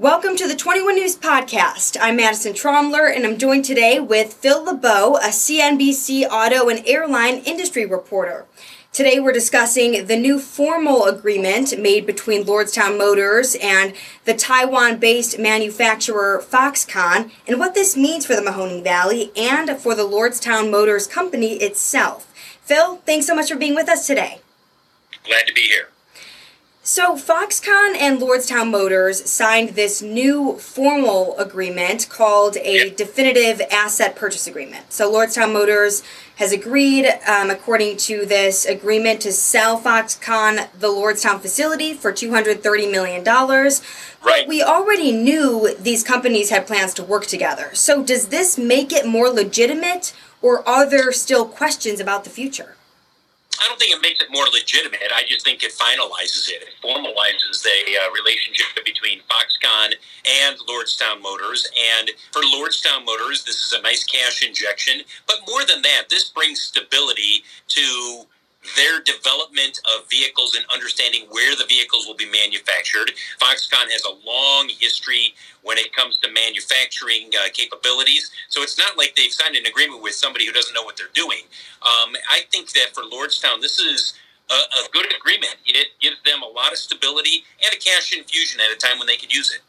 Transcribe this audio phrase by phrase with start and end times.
[0.00, 1.98] Welcome to the 21 News Podcast.
[2.00, 7.40] I'm Madison Tromler, and I'm joined today with Phil LeBeau, a CNBC auto and airline
[7.40, 8.46] industry reporter.
[8.94, 13.92] Today, we're discussing the new formal agreement made between Lordstown Motors and
[14.24, 19.94] the Taiwan based manufacturer Foxconn, and what this means for the Mahoning Valley and for
[19.94, 22.32] the Lordstown Motors company itself.
[22.62, 24.40] Phil, thanks so much for being with us today.
[25.24, 25.88] Glad to be here.
[26.92, 34.48] So, Foxconn and Lordstown Motors signed this new formal agreement called a definitive asset purchase
[34.48, 34.92] agreement.
[34.92, 36.02] So, Lordstown Motors
[36.38, 42.90] has agreed, um, according to this agreement, to sell Foxconn the Lordstown facility for $230
[42.90, 43.22] million.
[43.22, 43.80] But
[44.24, 44.48] Right.
[44.48, 47.70] we already knew these companies had plans to work together.
[47.72, 52.74] So, does this make it more legitimate, or are there still questions about the future?
[53.60, 55.12] I don't think it makes it more legitimate.
[55.14, 56.62] I just think it finalizes it.
[56.62, 59.92] It formalizes the uh, relationship between Foxconn
[60.26, 61.68] and Lordstown Motors.
[61.98, 65.02] And for Lordstown Motors, this is a nice cash injection.
[65.26, 68.24] But more than that, this brings stability to
[68.76, 73.10] their development of vehicles and understanding where the vehicles will be manufactured.
[73.40, 78.30] Foxconn has a long history when it comes to manufacturing uh, capabilities.
[78.48, 81.14] So it's not like they've signed an agreement with somebody who doesn't know what they're
[81.14, 81.42] doing.
[81.82, 84.14] Um, I think that for Lordstown, this is
[84.50, 85.56] a, a good agreement.
[85.64, 89.06] It gives them a lot of stability and a cash infusion at a time when
[89.06, 89.60] they could use it.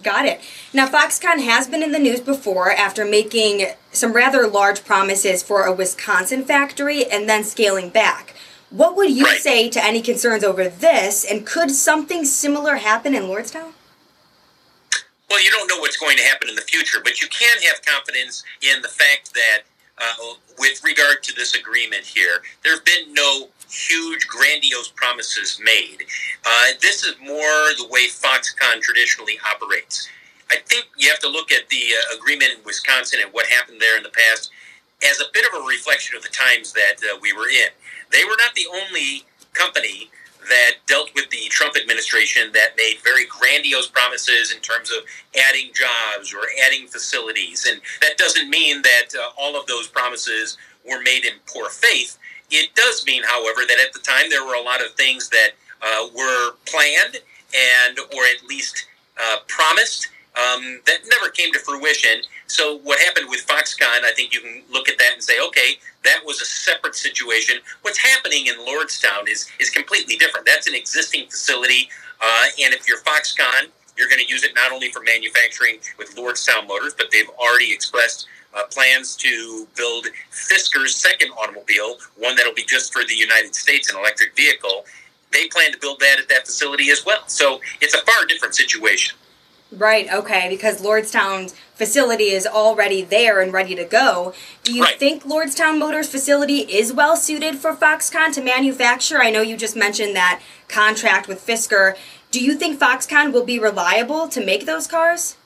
[0.00, 0.40] Got it.
[0.72, 5.64] Now, Foxconn has been in the news before after making some rather large promises for
[5.64, 8.34] a Wisconsin factory and then scaling back.
[8.70, 13.24] What would you say to any concerns over this, and could something similar happen in
[13.24, 13.74] Lordstown?
[15.28, 17.84] Well, you don't know what's going to happen in the future, but you can have
[17.84, 19.62] confidence in the fact that,
[19.98, 25.98] uh, with regard to this agreement here, there have been no huge, grandiose promises made.
[26.44, 30.08] Uh, this is more the way Foxconn traditionally operates.
[30.50, 33.80] I think you have to look at the uh, agreement in Wisconsin and what happened
[33.80, 34.50] there in the past
[35.02, 37.68] as a bit of a reflection of the times that uh, we were in.
[38.10, 39.24] They were not the only
[39.54, 40.10] company
[40.48, 44.98] that dealt with the Trump administration that made very grandiose promises in terms of
[45.48, 47.66] adding jobs or adding facilities.
[47.70, 50.56] And that doesn't mean that uh, all of those promises
[50.88, 52.18] were made in poor faith.
[52.50, 55.50] It does mean, however, that at the time there were a lot of things that
[55.80, 57.18] uh, were planned
[57.54, 58.86] and, or at least
[59.20, 60.08] uh, promised,
[60.52, 62.22] um, that never came to fruition.
[62.46, 65.78] So what happened with Foxconn, I think you can look at that and say, okay,
[66.04, 67.56] that was a separate situation.
[67.82, 70.46] What's happening in Lordstown is is completely different.
[70.46, 71.88] That's an existing facility,
[72.20, 76.14] uh, and if you're Foxconn, you're going to use it not only for manufacturing with
[76.16, 82.54] Lordstown Motors, but they've already expressed uh, plans to build Fisker's second automobile, one that'll
[82.54, 84.84] be just for the United States, an electric vehicle.
[85.32, 87.22] They plan to build that at that facility as well.
[87.26, 89.16] So it's a far different situation.
[89.72, 94.34] Right, okay, because Lordstown's facility is already there and ready to go.
[94.64, 94.98] Do you Right.
[94.98, 99.22] think Lordstown Motors facility is well suited for Foxconn to manufacture?
[99.22, 101.96] I know you just mentioned that contract with Fisker.
[102.30, 105.36] Do you think Foxconn will be reliable to make those cars?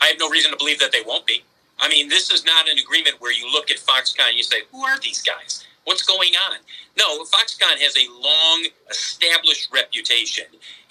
[0.00, 1.44] I have no reason to believe that they won't be.
[1.78, 4.62] I mean, this is not an agreement where you look at Foxconn and you say,
[4.70, 5.64] who are these guys?
[5.84, 6.58] What's going on?
[6.96, 10.44] No, Foxconn has a long established reputation.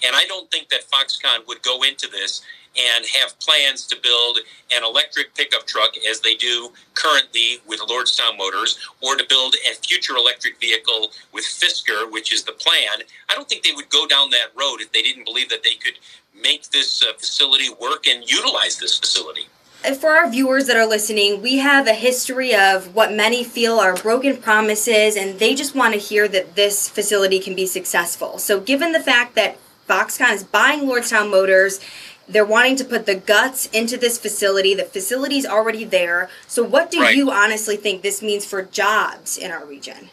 [0.04, 2.42] And I don't think that Foxconn would go into this
[2.76, 4.38] and have plans to build
[4.70, 9.74] an electric pickup truck as they do currently with Lordstown Motors or to build a
[9.74, 13.06] future electric vehicle with Fisker, which is the plan.
[13.28, 15.74] I don't think they would go down that road if they didn't believe that they
[15.74, 15.98] could
[16.40, 19.48] make this uh, facility work and utilize this facility.
[19.84, 23.78] Uh, For our viewers that are listening, we have a history of what many feel
[23.78, 28.38] are broken promises, and they just want to hear that this facility can be successful.
[28.38, 29.56] So, given the fact that
[29.88, 31.80] Foxconn is buying Lordstown Motors,
[32.28, 34.74] they're wanting to put the guts into this facility.
[34.74, 36.28] The facility's already there.
[36.46, 37.16] So, what do Right.
[37.16, 40.10] you honestly think this means for jobs in our region?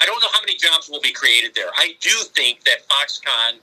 [0.00, 1.70] I don't know how many jobs will be created there.
[1.76, 3.58] I do think that Foxconn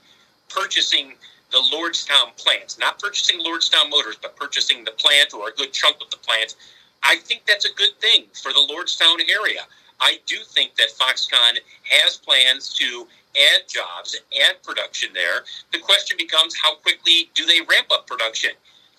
[0.48, 1.14] purchasing
[1.54, 5.96] the Lordstown plant, not purchasing Lordstown Motors, but purchasing the plant or a good chunk
[6.02, 6.56] of the plant,
[7.04, 9.60] I think that's a good thing for the Lordstown area.
[10.00, 13.06] I do think that Foxconn has plans to
[13.36, 14.16] add jobs,
[14.48, 15.44] add production there.
[15.72, 18.50] The question becomes how quickly do they ramp up production?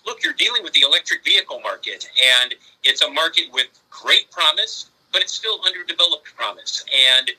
[0.06, 2.08] Look, you're dealing with the electric vehicle market,
[2.40, 2.54] and
[2.84, 6.86] it's a market with great promise, but it's still underdeveloped promise.
[6.96, 7.30] And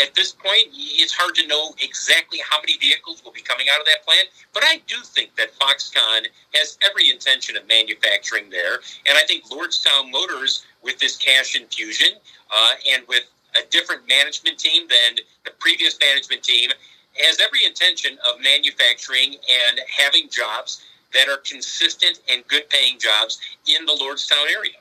[0.00, 3.80] at this point, it's hard to know exactly how many vehicles will be coming out
[3.80, 4.28] of that plant.
[4.52, 8.80] But I do think that Foxconn has every intention of manufacturing there.
[9.06, 12.18] And I think Lordstown Motors, with this cash infusion
[12.50, 13.24] uh, and with
[13.56, 16.70] a different management team than the previous management team,
[17.16, 20.82] has every intention of manufacturing and having jobs.
[21.12, 24.78] that are consistent and good paying jobs in the Lordstown area.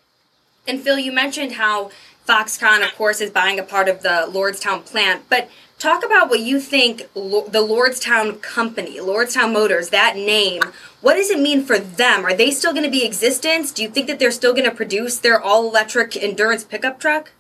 [0.66, 1.92] And Phil, you mentioned how
[2.28, 6.40] Foxconn, of course, is buying a part of the Lordstown plant, but talk about what
[6.40, 10.62] you think the Lordstown company, Lordstown Motors, that name,
[11.02, 12.24] what does it mean for them?
[12.24, 13.72] Are they still going to be existence?
[13.72, 17.32] Do you think that they're still going to produce their all electric endurance pickup truck?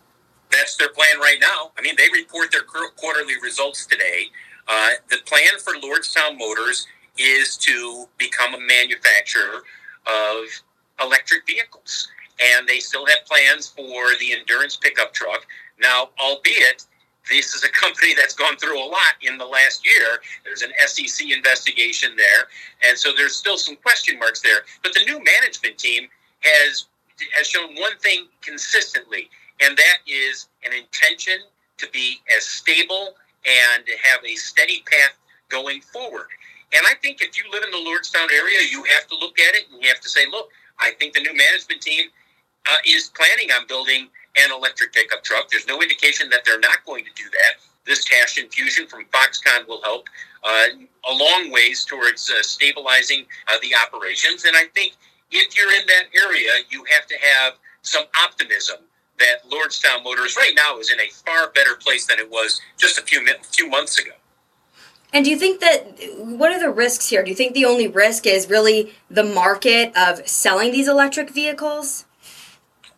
[0.51, 1.71] That's their plan right now.
[1.77, 4.25] I mean, they report their quarterly results today.
[4.67, 6.87] Uh, the plan for Lordstown Motors
[7.17, 9.63] is to become a manufacturer
[10.07, 10.45] of
[11.01, 12.07] electric vehicles.
[12.41, 15.45] And they still have plans for the endurance pickup truck.
[15.79, 16.85] Now, albeit
[17.29, 20.21] this is a company that's gone through a lot in the last year.
[20.43, 22.47] There's an SEC investigation there,
[22.87, 24.61] and so there's still some question marks there.
[24.83, 26.07] But the new management team
[26.39, 26.85] has
[27.37, 29.29] has shown one thing consistently,
[29.59, 31.37] and that is an intention
[31.77, 33.15] to be as stable
[33.45, 35.17] and have a steady path
[35.49, 36.27] going forward.
[36.73, 39.55] And I think if you live in the Lordstown area, you have to look at
[39.55, 40.49] it and you have to say, look,
[40.79, 42.09] I think the new management team
[42.69, 45.49] uh, is planning on building an electric pickup truck.
[45.49, 47.59] There's no indication that they're not going to do that.
[47.85, 50.07] This cash infusion from Foxconn will help
[50.43, 50.65] uh,
[51.09, 54.45] a long ways towards uh, stabilizing uh, the operations.
[54.45, 54.93] And I think
[55.31, 58.77] if you're in that area, you have to have some optimism
[59.19, 62.97] that Lordstown Motors right now is in a far better place than it was just
[62.97, 64.11] a few few months ago.
[65.13, 67.23] And do you think that what are the risks here?
[67.23, 72.05] Do you think the only risk is really the market of selling these electric vehicles?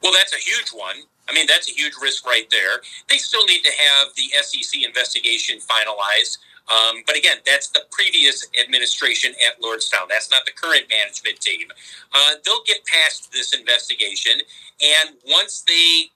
[0.03, 0.97] Well, that's a huge one.
[1.29, 2.81] I mean, that's a huge risk right there.
[3.09, 6.37] They still need to have the SEC investigation finalized.
[6.69, 10.07] Um, but again, that's the previous administration at Lordstown.
[10.09, 11.67] That's not the current management team.
[12.13, 14.33] Uh, they'll get past this investigation,
[14.81, 16.09] and once they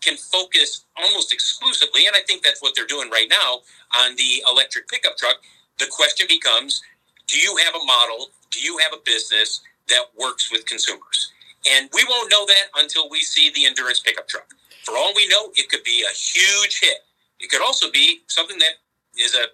[0.00, 3.60] can focus almost exclusively, and I think that's what they're doing right now
[3.96, 5.36] on the electric pickup truck,
[5.78, 6.82] the question becomes
[7.28, 8.30] do you have a model?
[8.50, 11.32] Do you have a business that works with consumers?
[11.70, 14.46] And we won't know that until we see the endurance pickup truck.
[14.84, 16.98] For all we know, it could be a huge hit.
[17.38, 18.74] It could also be something that
[19.16, 19.46] is a,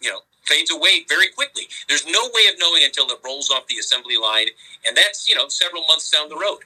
[0.00, 1.68] you know, fades away very quickly.
[1.88, 4.48] There's no way of knowing until it rolls off the assembly line,
[4.86, 6.60] and that's, you know, several months down the road.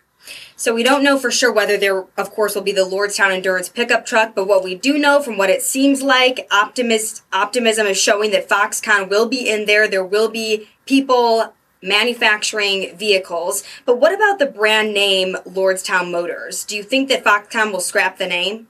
[0.57, 3.69] So we don't know for sure whether there, of course, will be the Lordstown Endurance
[3.69, 8.01] pickup truck, but what we do know from what it seems like, optimist, optimism is
[8.01, 9.87] showing that Foxconn will be in there.
[9.87, 13.63] There will be people manufacturing vehicles.
[13.85, 16.65] But what about the brand name Lordstown Motors?
[16.65, 18.69] Do you think that Foxconn will scrap the name?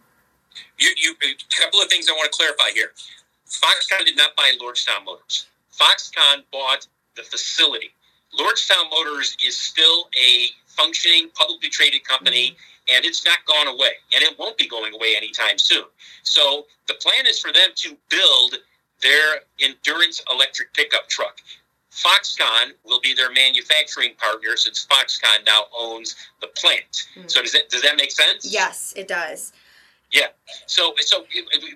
[0.78, 2.92] You, you, a couple of things I want to clarify here.
[3.46, 5.46] Foxconn did not buy Lordstown Motors.
[5.78, 7.90] Foxconn bought the facility.
[8.38, 12.56] Lordstown Motors is still a functioning, publicly traded company,
[12.88, 15.84] and it's not gone away, and it won't be going away anytime soon.
[16.22, 18.56] So the plan is for them to build
[19.02, 21.40] their endurance electric pickup truck.
[22.02, 27.06] Foxconn will be their manufacturing partner since Foxconn now owns the plant.
[27.16, 27.28] Mm-hmm.
[27.28, 28.50] So does that does that make sense?
[28.50, 29.52] Yes, it does.
[30.10, 30.28] Yeah.
[30.66, 31.24] So so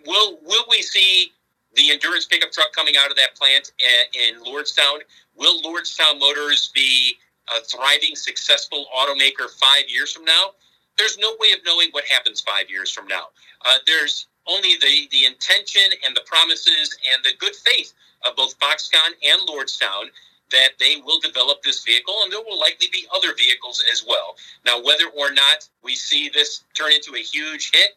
[0.06, 1.32] will will we see
[1.74, 3.72] the endurance pickup truck coming out of that plant
[4.14, 5.00] in Lordstown?
[5.36, 7.16] Will Lordstown Motors be
[7.48, 10.52] a thriving, successful automaker five years from now?
[10.98, 13.28] There's no way of knowing what happens five years from now.
[13.64, 17.92] Uh, there's only the, the intention and the promises and the good faith
[18.26, 20.10] of both Foxconn and Lordstown
[20.50, 24.36] that they will develop this vehicle, and there will likely be other vehicles as well.
[24.67, 27.96] Now, whether or not we see this turn into a huge hit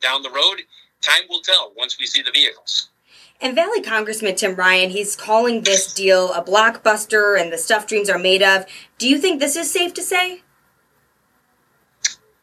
[0.00, 0.62] down the road,
[1.00, 2.90] time will tell once we see the vehicles.
[3.40, 8.08] And Valley Congressman Tim Ryan, he's calling this deal a blockbuster and the stuff dreams
[8.08, 8.64] are made of.
[8.98, 10.42] Do you think this is safe to say?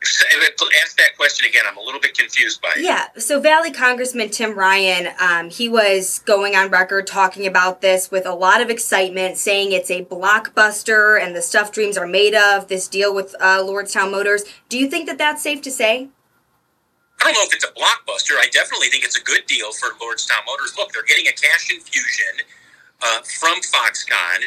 [0.84, 1.64] Ask that question again.
[1.68, 2.84] I'm a little bit confused by it.
[2.84, 3.08] Yeah.
[3.18, 8.26] So Valley Congressman Tim Ryan, um, he was going on record talking about this with
[8.26, 12.68] a lot of excitement, saying it's a blockbuster and the stuff dreams are made of.
[12.68, 14.44] This deal with uh, Lordstown Motors.
[14.70, 16.10] Do you think that that's safe to say?
[17.22, 18.40] I don't know if it's a blockbuster.
[18.40, 20.74] I definitely think it's a good deal for Lordstown Motors.
[20.78, 22.46] Look, they're getting a cash infusion
[23.02, 24.42] uh, from Foxconn.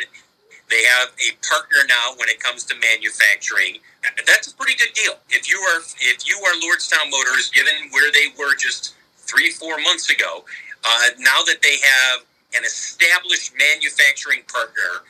[0.71, 3.79] They have a partner now when it comes to manufacturing.
[4.27, 5.15] That's a pretty good deal.
[5.31, 9.79] If you are if you are Lordstown Motors, given where they were just three four
[9.81, 10.45] months ago,
[10.85, 12.25] uh, now that they have
[12.57, 15.05] an established manufacturing partner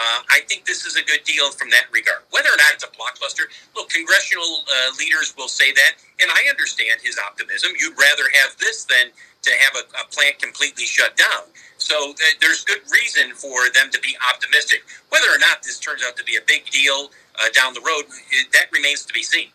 [0.00, 2.24] uh, I think this is a good deal from that regard.
[2.30, 6.48] Whether or not it's a blockbuster, look, congressional uh, leaders will say that, and I
[6.48, 7.72] understand his optimism.
[7.78, 11.52] You'd rather have this than to have a, a plant completely shut down.
[11.76, 14.84] So uh, there's good reason for them to be optimistic.
[15.10, 18.04] Whether or not this turns out to be a big deal uh, down the road,
[18.32, 19.48] it, that remains to be seen.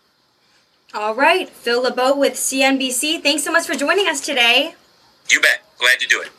[0.93, 3.21] All right, Phil LeBeau with CNBC.
[3.21, 4.75] Thanks so much for joining us today.
[5.29, 5.61] You bet.
[5.79, 6.29] Glad to do it.